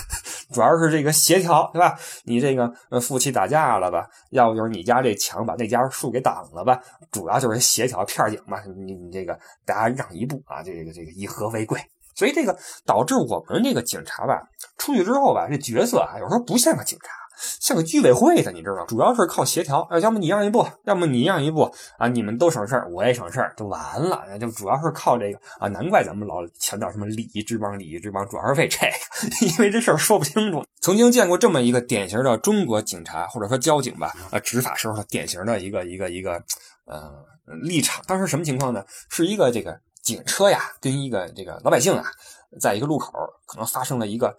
[0.55, 1.99] 主要是这个协调，对吧？
[2.25, 4.07] 你这个呃夫妻打架了吧？
[4.31, 6.81] 要不就是你家这墙把那家树给挡了吧？
[7.11, 9.37] 主要就是协调片警嘛，你你这个
[9.67, 11.81] 大家让一步啊，这个这个以和为贵。
[12.15, 14.43] 所以这个导致我们这个警察吧，
[14.79, 17.11] 出去之后吧，这角色啊，有时候不像个警察，
[17.61, 24.25] 像个居委会的，你知道主要是靠协调，要么你让一步，要么你让一步啊，你们都省事儿，我也省事儿，就完了。
[24.29, 30.63] 那就主要是靠这个啊，难怪咱们老强调什么礼仪之邦，礼仪之邦，主要是为这个， 因为这事儿说不清楚。
[30.81, 36.43] 曾经见过这么一个典型的中国警察或者说交警吧，啊，执法时候的典型的一个一个一个
[36.87, 37.11] 呃
[37.63, 38.05] 立场。
[38.07, 38.85] 当时什么情况呢？
[39.09, 39.81] 是一个这个。
[40.03, 42.05] 警车呀，跟一个这个老百姓啊，
[42.61, 43.13] 在一个路口
[43.47, 44.37] 可能发生了一个。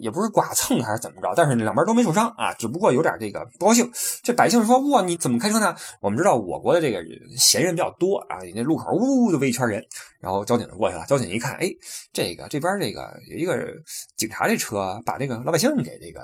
[0.00, 3.90] 也不是剐蹭还是怎么着，但是两边都没受伤啊，只不过有点这个不高兴。
[4.22, 6.98] 这百姓说：“哇，你怎么开车呢？”我们知道我国的这个
[7.36, 9.84] 闲人比较多啊，那路口呜就围一圈人，
[10.18, 11.04] 然后交警就过去了。
[11.06, 11.70] 交警一看，哎，
[12.12, 13.54] 这个这边这个有一个
[14.16, 16.20] 警察这车把这个老百姓给这个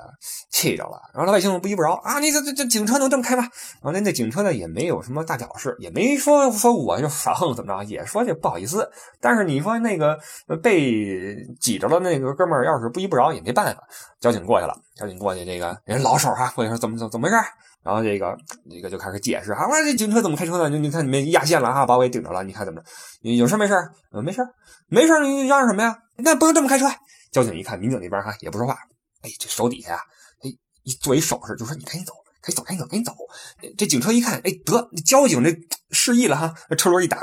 [0.49, 3.43] 气着了，然后老百姓不依不饶啊，你这这这警车能这么开吗？
[3.43, 8.89] 然后那那警车呢也没有什么大屌事，也没说说我就耍横怎么着，也说这不好意思。
[9.21, 10.17] 但是你说那个
[10.63, 13.26] 被挤着了那个哥们儿要是不依不饶。
[13.33, 13.81] 也没办法，
[14.19, 14.73] 交警过去了。
[14.95, 17.37] 交警过去，这个人老手哈，过去说怎么怎么怎么回事？
[17.83, 18.35] 然后这个
[18.69, 20.67] 这个就开始解释啊，我说这警车怎么开车的？
[20.69, 22.87] 你你看你们压线了哈，把我给顶着了，你看怎么着？
[23.21, 23.73] 有事没事？
[24.11, 24.41] 嗯，没事，
[24.87, 25.97] 没事，你嚷什么呀？
[26.17, 26.85] 那不能这么开车。
[27.31, 28.73] 交警一看，民警那边哈也不说话，
[29.21, 30.01] 哎，这手底下啊，
[30.43, 30.49] 哎，
[30.83, 32.13] 一做一手势，就说你赶紧走。
[32.53, 33.19] 赶紧走，赶紧走，赶
[33.61, 33.75] 紧走！
[33.77, 35.55] 这警车一看，哎，得交警这
[35.91, 37.19] 示意了哈，车轮一打，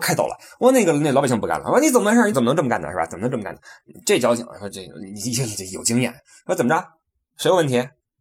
[0.00, 0.36] 开走了。
[0.58, 2.26] 我那个那老百姓不干了，我说你怎么回事？
[2.26, 2.90] 你怎么能这么干呢？
[2.90, 3.06] 是吧？
[3.06, 3.60] 怎么能这么干呢？
[4.04, 4.80] 这交警说这
[5.14, 6.14] 你这有经验，
[6.46, 6.84] 说怎么着？
[7.36, 7.74] 谁有问题？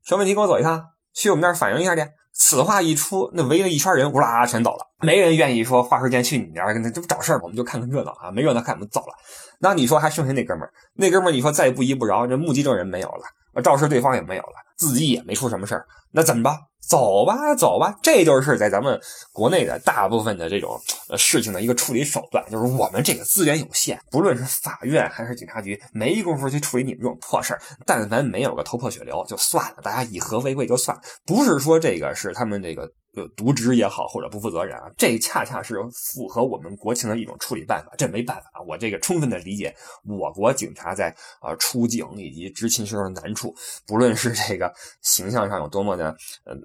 [0.04, 0.34] 谁有问题？
[0.34, 2.06] 跟我走一趟，去我们那儿反映一下去。
[2.38, 4.86] 此话一出，那围了一圈人，呼啦全走了。
[5.00, 9.16] 没人愿意说花时间去你那儿，这不找事儿我们就看看热闹啊，没热闹看我们走了。
[9.60, 10.74] 那你说还剩下那哥们儿？
[10.96, 15.86] 那哥们儿你说再不依不饶，这目击证人没有了，肇事对方也没有了，自己也没出什么事儿。
[16.16, 16.58] 那怎么办？
[16.88, 19.00] 走吧，走吧，这就是在咱们
[19.34, 27.58] 国内的大部分的这种呃事情的一个处理手段，就是我们这个资源有限，不论是法院还是警察局，没工夫去处理你们这种破事。
[27.86, 30.96] 但凡没有个头破血流，就算了，大家以和为贵就算。
[31.26, 32.90] 不是说这个是他们这个。
[33.16, 37.94] 呃，渎职也好，或者不负责任啊，这恰恰是符合我们国情的一种处理办法。
[37.98, 39.74] 这没办法，我这个充分的理解
[40.04, 43.56] 我国警察在呃出警以及执勤时候的难处，
[43.88, 46.56] 不论是这个形象上有多么的呃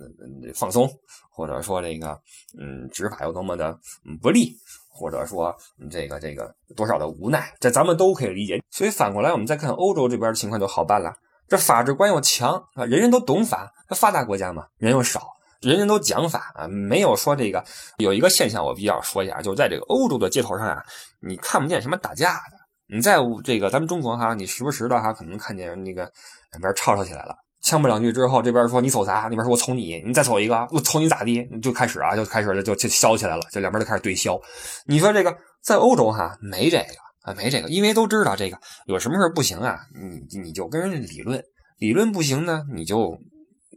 [0.55, 0.91] 放松，
[1.31, 2.21] 或者说这个
[2.59, 3.79] 嗯执法有多么的
[4.21, 4.57] 不利，
[4.89, 5.55] 或者说
[5.91, 8.61] 这个这个多少的无奈，这咱们都可以理解。
[8.71, 11.15] 所以反过来，我们再看欧洲这边的情况就好办了，
[11.49, 15.29] 这法治观又强啊，人人都懂法，发达国家嘛，人又少。
[15.61, 17.63] 人人都讲法啊，没有说这个
[17.99, 20.83] 有一个现象，我必须要说一下，就在这个欧洲的街头上啊，
[21.21, 22.57] 你看不见什么打架的。
[22.93, 26.11] 你在这个咱们中国哈，你时不时的哈，可能看见那个
[26.53, 34.41] 两边吵吵起来了，呛不两句之后，这边说你瞅啥，那边说我瞅你，你再瞅一个，我瞅你咋地，就开始啊，就开始了，就就削起来了，这两边就开始对削。
[34.87, 36.85] 你说这个在欧洲哈没这个
[37.23, 41.45] 啊，没这个，因为都知道这个有什么事不行啊，你你就跟人家理论，
[41.79, 43.17] 理论不行呢，你就。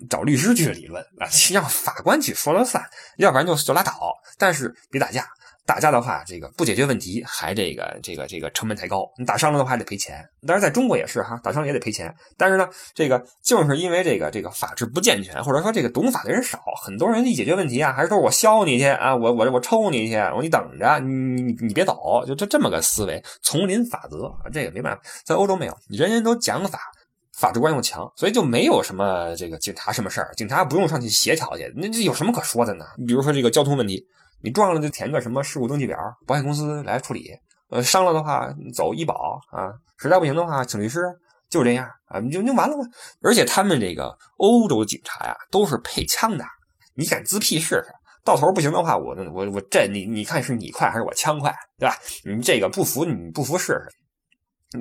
[0.09, 2.83] 找律师去理论啊，让法官去说了算，
[3.17, 3.93] 要不然就就拉倒。
[4.37, 5.25] 但是别打架，
[5.65, 9.07] 打架的话，这个不解决问题，还这个这个这个成本太高。
[9.17, 10.27] 你打伤了的话，还得赔钱。
[10.45, 12.13] 当然，在中国也是哈，打伤了也得赔钱。
[12.35, 26.79] 但是呢，这个就是因为这个这个法制不健全，或者说这个懂法的人少，很多人一解决问题啊，还是说我削你去啊，我我我抽你去，我你等着，你你你别走，就就这么个思维，丛林法则，这个没办法，在欧洲没有，人人都讲法。
[27.37, 32.85] 法治观又强，所以就没有什么这个警察什么事儿，警察不用上去协调去，那这有什么可说的呢？
[32.97, 34.05] 你比如说这个交通问题，
[34.41, 37.31] 你撞了就填个什么事故登记表，保险公司来处理。
[37.69, 41.01] 呃，伤了的话走医保啊，实在不行的话请律师，
[41.49, 42.83] 就这样啊，你就就完了吗？
[43.23, 46.45] 而且他们这个欧洲警察呀，都是配枪的，
[46.93, 47.85] 你敢自辟试试？
[48.23, 51.95] 到头不行的话，我我我这你你看是你快还是我枪快，对吧？
[52.23, 53.87] 你这个不服你不服试试。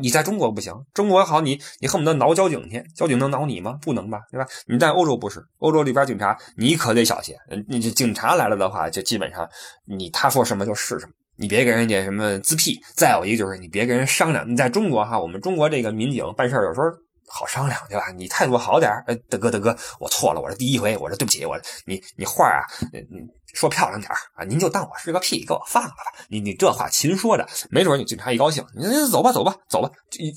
[0.01, 3.79] 你在中国不行，中国好，你你恨不得挠交警去，交警能挠你吗？
[3.83, 4.47] 不能吧，对吧？
[4.67, 7.35] 你在欧洲不是，欧洲里边警察你可得小心，
[7.69, 9.49] 你这警察来了的话，就基本上
[9.87, 12.81] 你他说什么就是什么，你别跟人家什么自辟。
[12.95, 14.51] 再有一个就是你别跟人商量。
[14.51, 16.87] 你在中国哈，我们中国这个民警办事有时候。
[17.35, 18.11] 好商量，对吧？
[18.15, 22.61] 你态度好点儿哎，大哥，大哥，我错了，我是第一回，我说对不起，我你你话啊，
[22.93, 23.01] 你
[23.55, 26.13] 说漂亮点啊，您就当我是个屁，给我放了吧。
[26.29, 29.89] 你你这话勤说着，没准你警察一高兴，你走吧，走吧，走吧，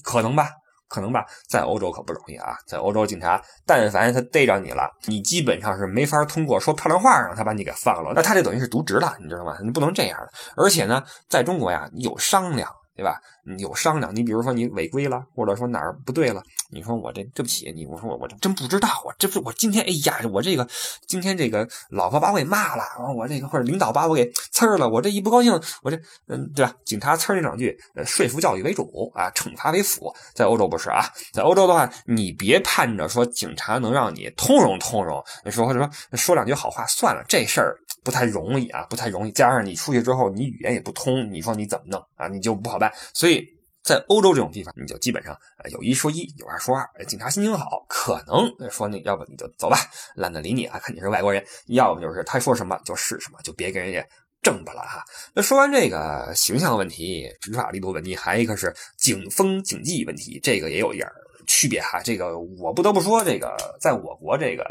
[0.06, 0.50] 可能吧，
[0.88, 1.26] 可能吧。
[1.50, 9.58] 在欧洲可不容易啊，在欧洲警察，但凡他逮着你了，你基本上是没法通过说漂亮话让他把你给放了，那他这等于是渎职了，你知道吗？
[9.62, 10.32] 你不能这样的。
[10.56, 12.72] 而且呢，在中国呀，有商量。
[12.96, 13.20] 对吧？
[13.44, 20.68] 你有商量，你比如说你违规了，或者说哪儿不对了，你说我这对不起你，我说我我真不知道啊，这不我今天哎呀，我这个
[21.06, 22.84] 今天这个老婆把我给骂了，
[23.16, 25.52] 我这个或者领导把我给呲了，我这一不高兴，
[25.84, 26.74] 我这嗯对吧？
[26.86, 30.14] 警察呲儿你两句，说服教育为主啊，惩罚为辅。
[30.34, 39.32] 在欧洲不是啊，在欧洲的话，你别盼着说警察能让你通融通融，说或者说说两句好话算了，这事儿不太容易啊，不太容易。
[39.32, 42.28] 加上你出去之后，你语言也不通，你说你怎么弄啊？
[42.28, 42.94] 你就不好办。
[43.16, 43.44] 所以
[43.84, 45.36] 在欧洲这种地方，你就基本上
[45.72, 46.88] 有一说一，有二说二。
[47.06, 49.80] 警察心情好，可能说那要不你就走吧，
[50.16, 54.08] 懒得理你啊，看你是外国人；要不就是他说什么就是什么，就别跟人家
[54.44, 55.04] 正吧了哈。
[55.34, 61.10] 那说完这个形象问题、执法力度问题，还一个是警风警纪问题，这个也有一点
[61.48, 62.02] 区别哈。
[62.04, 64.64] 这个我不得不说，这个在我国这个。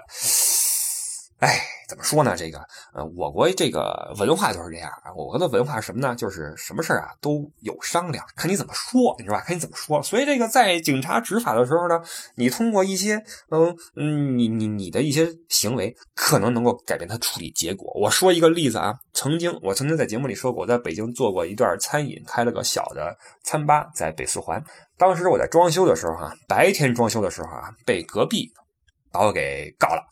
[1.40, 2.34] 哎，怎么说呢？
[2.36, 2.58] 这个，
[2.92, 5.12] 呃，我国这个文化就是这样啊。
[5.14, 6.14] 我国的文化是什么呢？
[6.14, 9.44] 就是什么事啊都有商量，看你怎么说，你知道吧？
[9.44, 10.02] 看你怎么说。
[10.02, 12.02] 所以这个在警察执法的时候呢，
[12.36, 17.92] 你通过一些，嗯嗯，你你你的一些行为，可能能够改变他处理结果。
[17.94, 24.62] 我说一个例子啊，曾经我曾经在节目里说过，我在北京做过一段餐饮，开了个小的餐吧，在北四环。
[24.96, 28.52] 当时我在装修的时候哈，白天装修的时候啊，被隔壁
[29.10, 30.02] 把我给告了。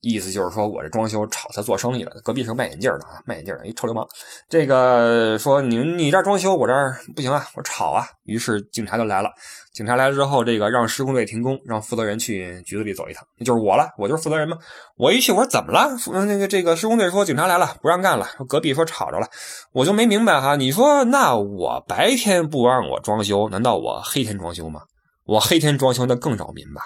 [0.00, 2.12] 意思就是说，我这装修吵他做生意了。
[2.24, 4.06] 隔壁是卖眼镜的啊，卖眼镜的一臭流氓。
[4.48, 8.06] 这个说你你这装修，我这儿不行啊，我吵啊。
[8.24, 9.30] 于是警察就来了。
[9.72, 14.56] 警察来了之后，这个让施工队停工，让负责人去局子里走一趟，那就是我了，我就是负责人嘛。
[14.96, 15.96] 我一去，我说怎么了？
[16.26, 18.26] 那个这个施工队说警察来了，不让干了。
[18.48, 19.28] 隔壁说吵着了，
[19.72, 20.56] 我就没明白哈。
[20.56, 24.80] 你说那我白天不让我装修，难道我黑天装修吗？
[25.24, 26.82] 我黑天装修那更扰民吧？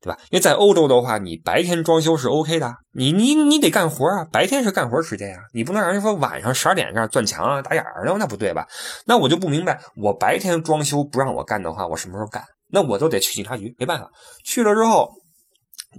[0.00, 0.18] 对吧？
[0.30, 8.66] 因为在欧洲的话，你白天装修是 OK 的，你你你得干活啊，白天是干活时间啊，你不能让人说晚上十二点这样钻墙啊、打眼儿，那那不对吧？
[9.06, 12.42] 那我就不明白，我白天装修不让我干的话，我什么时候干？
[12.68, 14.08] 那我都得去警察局，没办法，
[14.44, 15.08] 去了之后。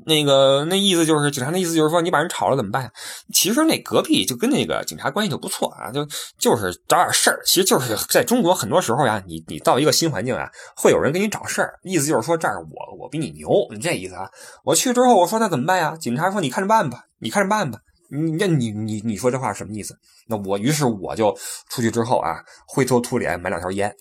[0.06, 2.92] 那个那意思就是警察那意思就是说你把人炒了怎么办？
[3.34, 6.06] 其实那隔壁就跟那个警察关系就不错啊，就
[6.38, 7.42] 就是找点事儿。
[7.46, 11.80] 其实就是在中国很多时候呀，你你到一个新环境啊，会有人给你找事儿。
[11.84, 14.30] 意思就是说这儿我我比你牛，你这意思啊？
[14.64, 15.96] 我去之后我说那怎么办呀？
[16.00, 17.80] 警察说你看着办吧，你看着办吧。
[18.10, 19.94] 你那你你你说这话什么意思？
[20.28, 21.38] 那我于是我就
[21.70, 23.94] 出去之后啊，灰头土脸买两条烟。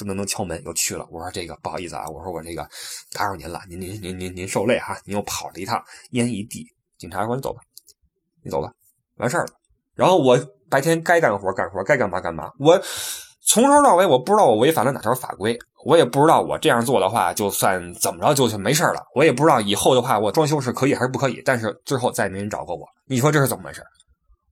[0.00, 1.06] 噔噔噔敲门，又去了。
[1.10, 2.66] 我说这个不好意思啊，我说我这个
[3.12, 4.98] 打扰您了，您您您您您受累哈。
[5.04, 5.82] 您又跑了一趟，
[6.12, 6.66] 烟一递，
[6.98, 7.60] 警察说你走吧，
[8.42, 8.72] 你走吧，
[9.16, 9.52] 完事儿了。
[9.94, 10.38] 然后我
[10.70, 12.50] 白天该干活干活，该干嘛干嘛。
[12.58, 12.80] 我
[13.42, 19.04] 从头到尾我不知道我违反了哪条法规，我也不知道我这样做的话就算怎么着就没事了。
[19.14, 21.42] 我也不知道以后的话我装修是可以还是不可以。
[21.44, 22.86] 但是之后再也没人找过我。
[23.06, 23.82] 你说这是怎么回事？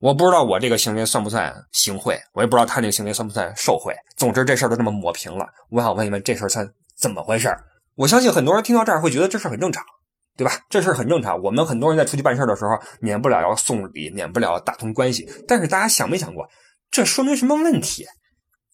[0.00, 3.92] 我不知道我这个行为算不算行贿，我也不知道他这个行为算不算受贿。
[4.16, 7.52] 总之这事儿都这么抹平了，我想问一问这事儿算怎么回事？
[7.96, 9.84] 我相信很多人听到这儿会觉得这事儿很正常，
[10.36, 10.52] 对吧？
[10.70, 11.42] 这事儿很正常。
[11.42, 15.28] 我们很多人在出去办事的时候，免不了要送礼，免不了打通关系。
[15.48, 16.48] 但是大家想没想过，
[16.92, 18.06] 这说明什么问题？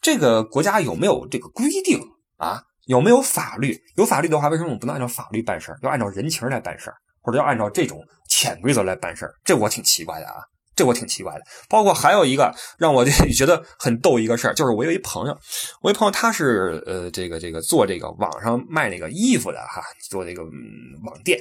[0.03, 1.99] 这个国家有没有这个规定
[2.37, 2.63] 啊？
[2.85, 3.81] 有没有法律？
[3.97, 10.35] 有法律的话，为什么我们不能按照法律办事要按照人情来办事或者要按照这种潜规则来办事这我挺奇怪的啊。
[10.77, 11.41] 这我挺奇怪的。
[11.69, 13.05] 包括还有一个让我
[13.37, 15.39] 觉得很逗一个事儿，就是我有一朋友，
[15.81, 21.39] 我一朋友他是呃这个这个做这个网上卖那个衣服的哈，做这个网店，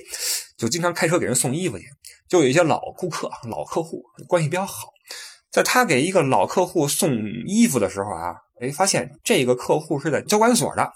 [0.57, 1.85] 就经常开车给人送衣服去，
[2.27, 4.89] 就有一些老顾客、老客户关系比较好，
[5.51, 7.11] 在他给一个老客户送
[7.47, 10.91] 衣服的时候啊，哎，发现这个客户是在交管所的，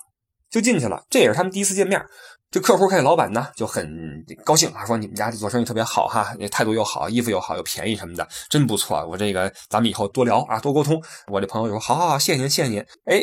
[0.50, 2.02] 就进去了，这也是他们第一次见面。
[2.50, 9.06] 这客户看见老板呢，就很高兴啊，说你们家做生意特别好哈，态度又好，衣服又好，又便宜什么的，真不错。
[9.06, 11.04] 我这个咱们以后多聊啊，多沟通。
[11.28, 12.80] 我这朋友就说，好好好，谢谢您，谢谢您。
[13.06, 13.22] 哎，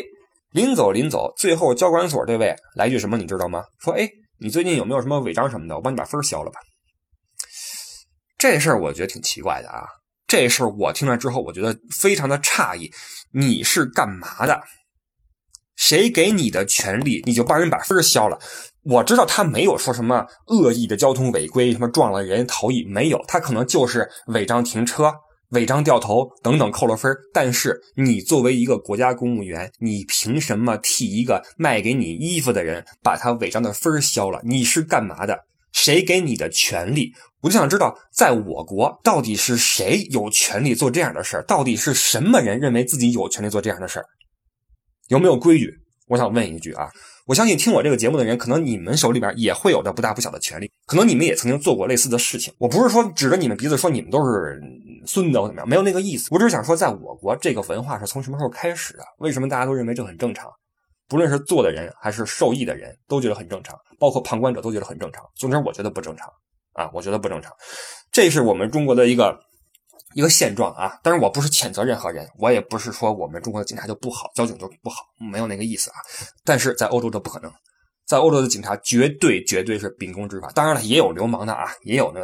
[0.51, 3.63] 临走临走，最后交管所这位来句什么，你知道吗？
[3.79, 4.07] 说，哎，
[4.39, 5.75] 你最近有没有什么违章什么的？
[5.75, 6.59] 我帮你把分消了吧。
[8.37, 9.85] 这事儿我觉得挺奇怪的啊。
[10.27, 12.91] 这事儿我听了之后，我觉得非常的诧异。
[13.31, 14.61] 你是干嘛的？
[15.75, 18.39] 谁给你的权利，你就帮人把分消了？
[18.83, 25.11] 我知道他没有说什么恶意的交通违规，什么撞了人逃逸，没有，他可能就是违章停车、
[25.49, 27.11] 违章掉头等等扣了分。
[27.33, 34.39] 但是你作为一个国家公务员，你凭什么替一个卖给你衣服的人把他违章的分消了？
[34.43, 35.37] 你是干嘛的？
[35.71, 37.11] 谁给你的权利？
[37.41, 41.43] 我就想知道，在我国到底是谁有权利做这样的事儿？
[41.43, 44.05] 到底是什么人认为自己有权利做这样的事儿？
[45.07, 45.73] 有没有规矩？
[46.07, 46.89] 我想问一句啊。
[47.25, 52.53] 我相信听我这个节目的人，可能你们手里边也会有着不大不小的权利，可能你们也曾经做过类似的事情。
[52.59, 54.61] 我不是说指着你们鼻子说你们都是
[55.07, 56.27] 孙子或怎么样，没有那个意思。
[56.29, 59.03] 我只是想说，在我国这个文化是从什么时候开始的？
[59.17, 60.51] 为什么大家都认为这很正常？
[61.07, 65.23] 不论是做的人还是受益的人都觉得很正常，包括旁观者都觉得很正常。
[65.35, 66.29] 总之，我觉得不正常
[66.73, 67.51] 啊，我觉得不正常。
[68.11, 69.35] 这是我们中国的一个。
[70.15, 75.97] 一个现状啊，当然我不是谴责任何人，我也不是说我们中国的警察就不好，交警就不好，没有那个意思啊。
[76.45, 77.51] 但是在欧洲这不可能，
[78.07, 80.49] 在欧洲的警察绝对绝对是秉公执法。
[80.55, 82.21] 当然了，也有流氓的啊，也有那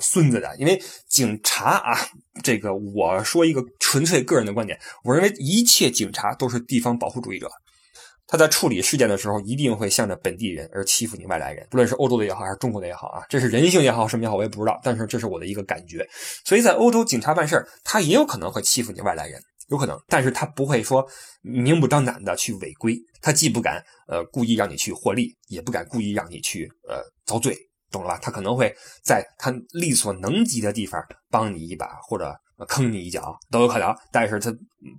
[0.00, 0.56] 孙子的。
[0.56, 1.98] 因为警察啊，
[2.42, 7.46] 这个我说一个纯粹个人的观点，我认为一切警察都是地方保护主义者。
[8.30, 14.78] 他在处理事件的时候，一定会向着本地人而欺负你外来人，不论是欧洲的也好，还是中国的也好啊，这是人性也好，什么也好，我也不知道。
[14.84, 16.06] 但是这是我的一个感觉。
[16.44, 21.02] 所以在欧洲，警察办事他也有可能会欺负你外来人，有可能，但是他不会说
[21.40, 27.56] 明目张胆的去违规，他既不敢呃故意让你去获利，也不敢故意让你去呃遭罪，
[27.90, 28.18] 懂了吧？
[28.20, 28.70] 他可能会
[29.02, 32.38] 在他力所能及的地方帮你一把，或者。
[32.66, 34.54] 坑你一脚都有可能，但是它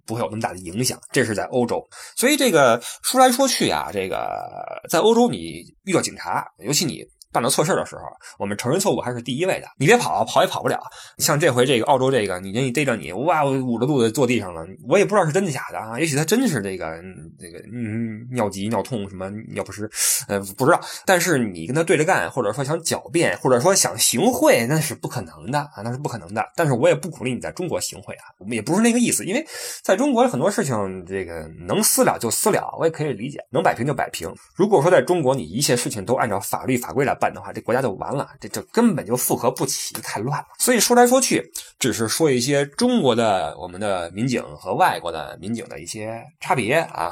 [0.06, 1.00] 不会有那么大的影响。
[1.12, 7.06] 这是在欧洲，所以这个说来说去啊，这个在欧洲你遇到警察，尤其你。
[7.32, 8.02] 办了错事的时候，
[8.38, 9.68] 我们承认错误还是第一位的。
[9.78, 10.80] 你别跑，跑也跑不了。
[11.18, 14.66] 像这回这个澳洲这个，你人一逮着你，哇，捂着肚子坐地上了。
[14.88, 17.00] 我也不知道是真的假的啊，也许他真是这个
[17.40, 19.88] 这个嗯尿急尿痛什么尿不湿，
[20.28, 20.82] 呃不知道。
[21.06, 26.44] 但是你跟他对着干，或者说想狡辩，或者说想行贿，那是不可能的啊，那是不可能的。
[26.56, 29.24] 但是我也不鼓励你在中国行贿啊，我们也不是那个意思。
[29.24, 29.46] 因为
[29.84, 34.34] 在中国很多事情，这个能私了就私了，我也可以理解，能摆平就摆平。
[34.56, 37.19] 如果说在中国你一切事情都按照法律法规来。
[37.20, 40.48] 办的话，这国家就完了，这这根本就复合不起，太乱了。
[40.58, 41.44] 所以说来说去，
[41.78, 47.12] 只是说一些中国的我们的民警和外国的民警的一些差别啊。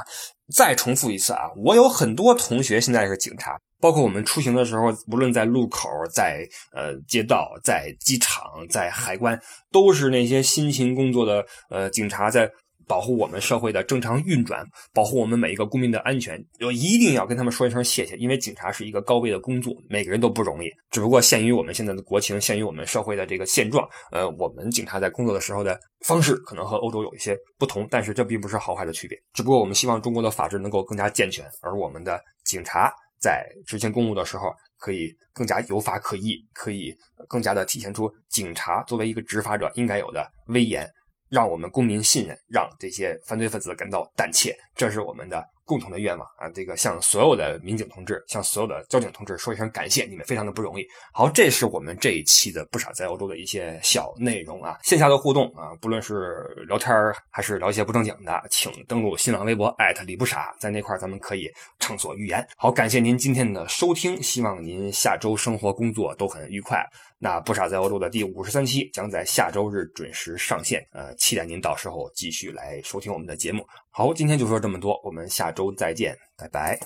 [0.55, 9.37] 再重复一次啊，我有很多同学现在是警察，包括我们出行的时候，无论在路口、在呃街道、在机场、在海关，
[9.73, 12.49] 都是那些辛勤工作的呃警察在。
[12.87, 20.69] 保护我们社会的正常运转，保护我们每一个公民的安全，我一定要跟他们说一声谢谢，因为警察是一个高危的工作，每个人都不容易。
[20.89, 29.17] 只不过限于我们现在的国情，限于我们社会的这个现状，呃，我们警察在工作的时候的方式可能和欧洲有一些不同，但是这并不是好坏的区别。
[29.33, 36.95] 只不过我们希望中国的法治能够更加健全，而我们的警察在执行公务的时候可以更加有法可依，可以
[37.27, 40.89] 更加的体现出警察作为一个执法者应该有的威严。
[41.29, 45.43] 让我们公民信任，让这些犯罪分子感到胆怯，这是我们的。
[45.67, 50.85] 共同的愿望啊，这个向所有的民警同志，向所有的交警同志说一声感谢，你们非常的不容易。
[51.11, 56.95] 好，这是我们这一期的不少在欧洲的一些小内容啊，线下的互动啊，不论是聊天
[57.29, 59.75] 还是聊一些不正经的，请登录新浪微博
[60.05, 62.47] 李不傻，在那块咱们可以畅所欲言。
[62.55, 66.81] 好，感谢您今天的收听，希望您下周生活工作都很愉快。
[67.19, 73.67] 那不傻在欧洲的第五十三期将在下周日准时上线，呃，期待您到时候继续来收听我们的节目。
[73.97, 76.79] 好，今天就说这么多，我们下周再见，拜拜。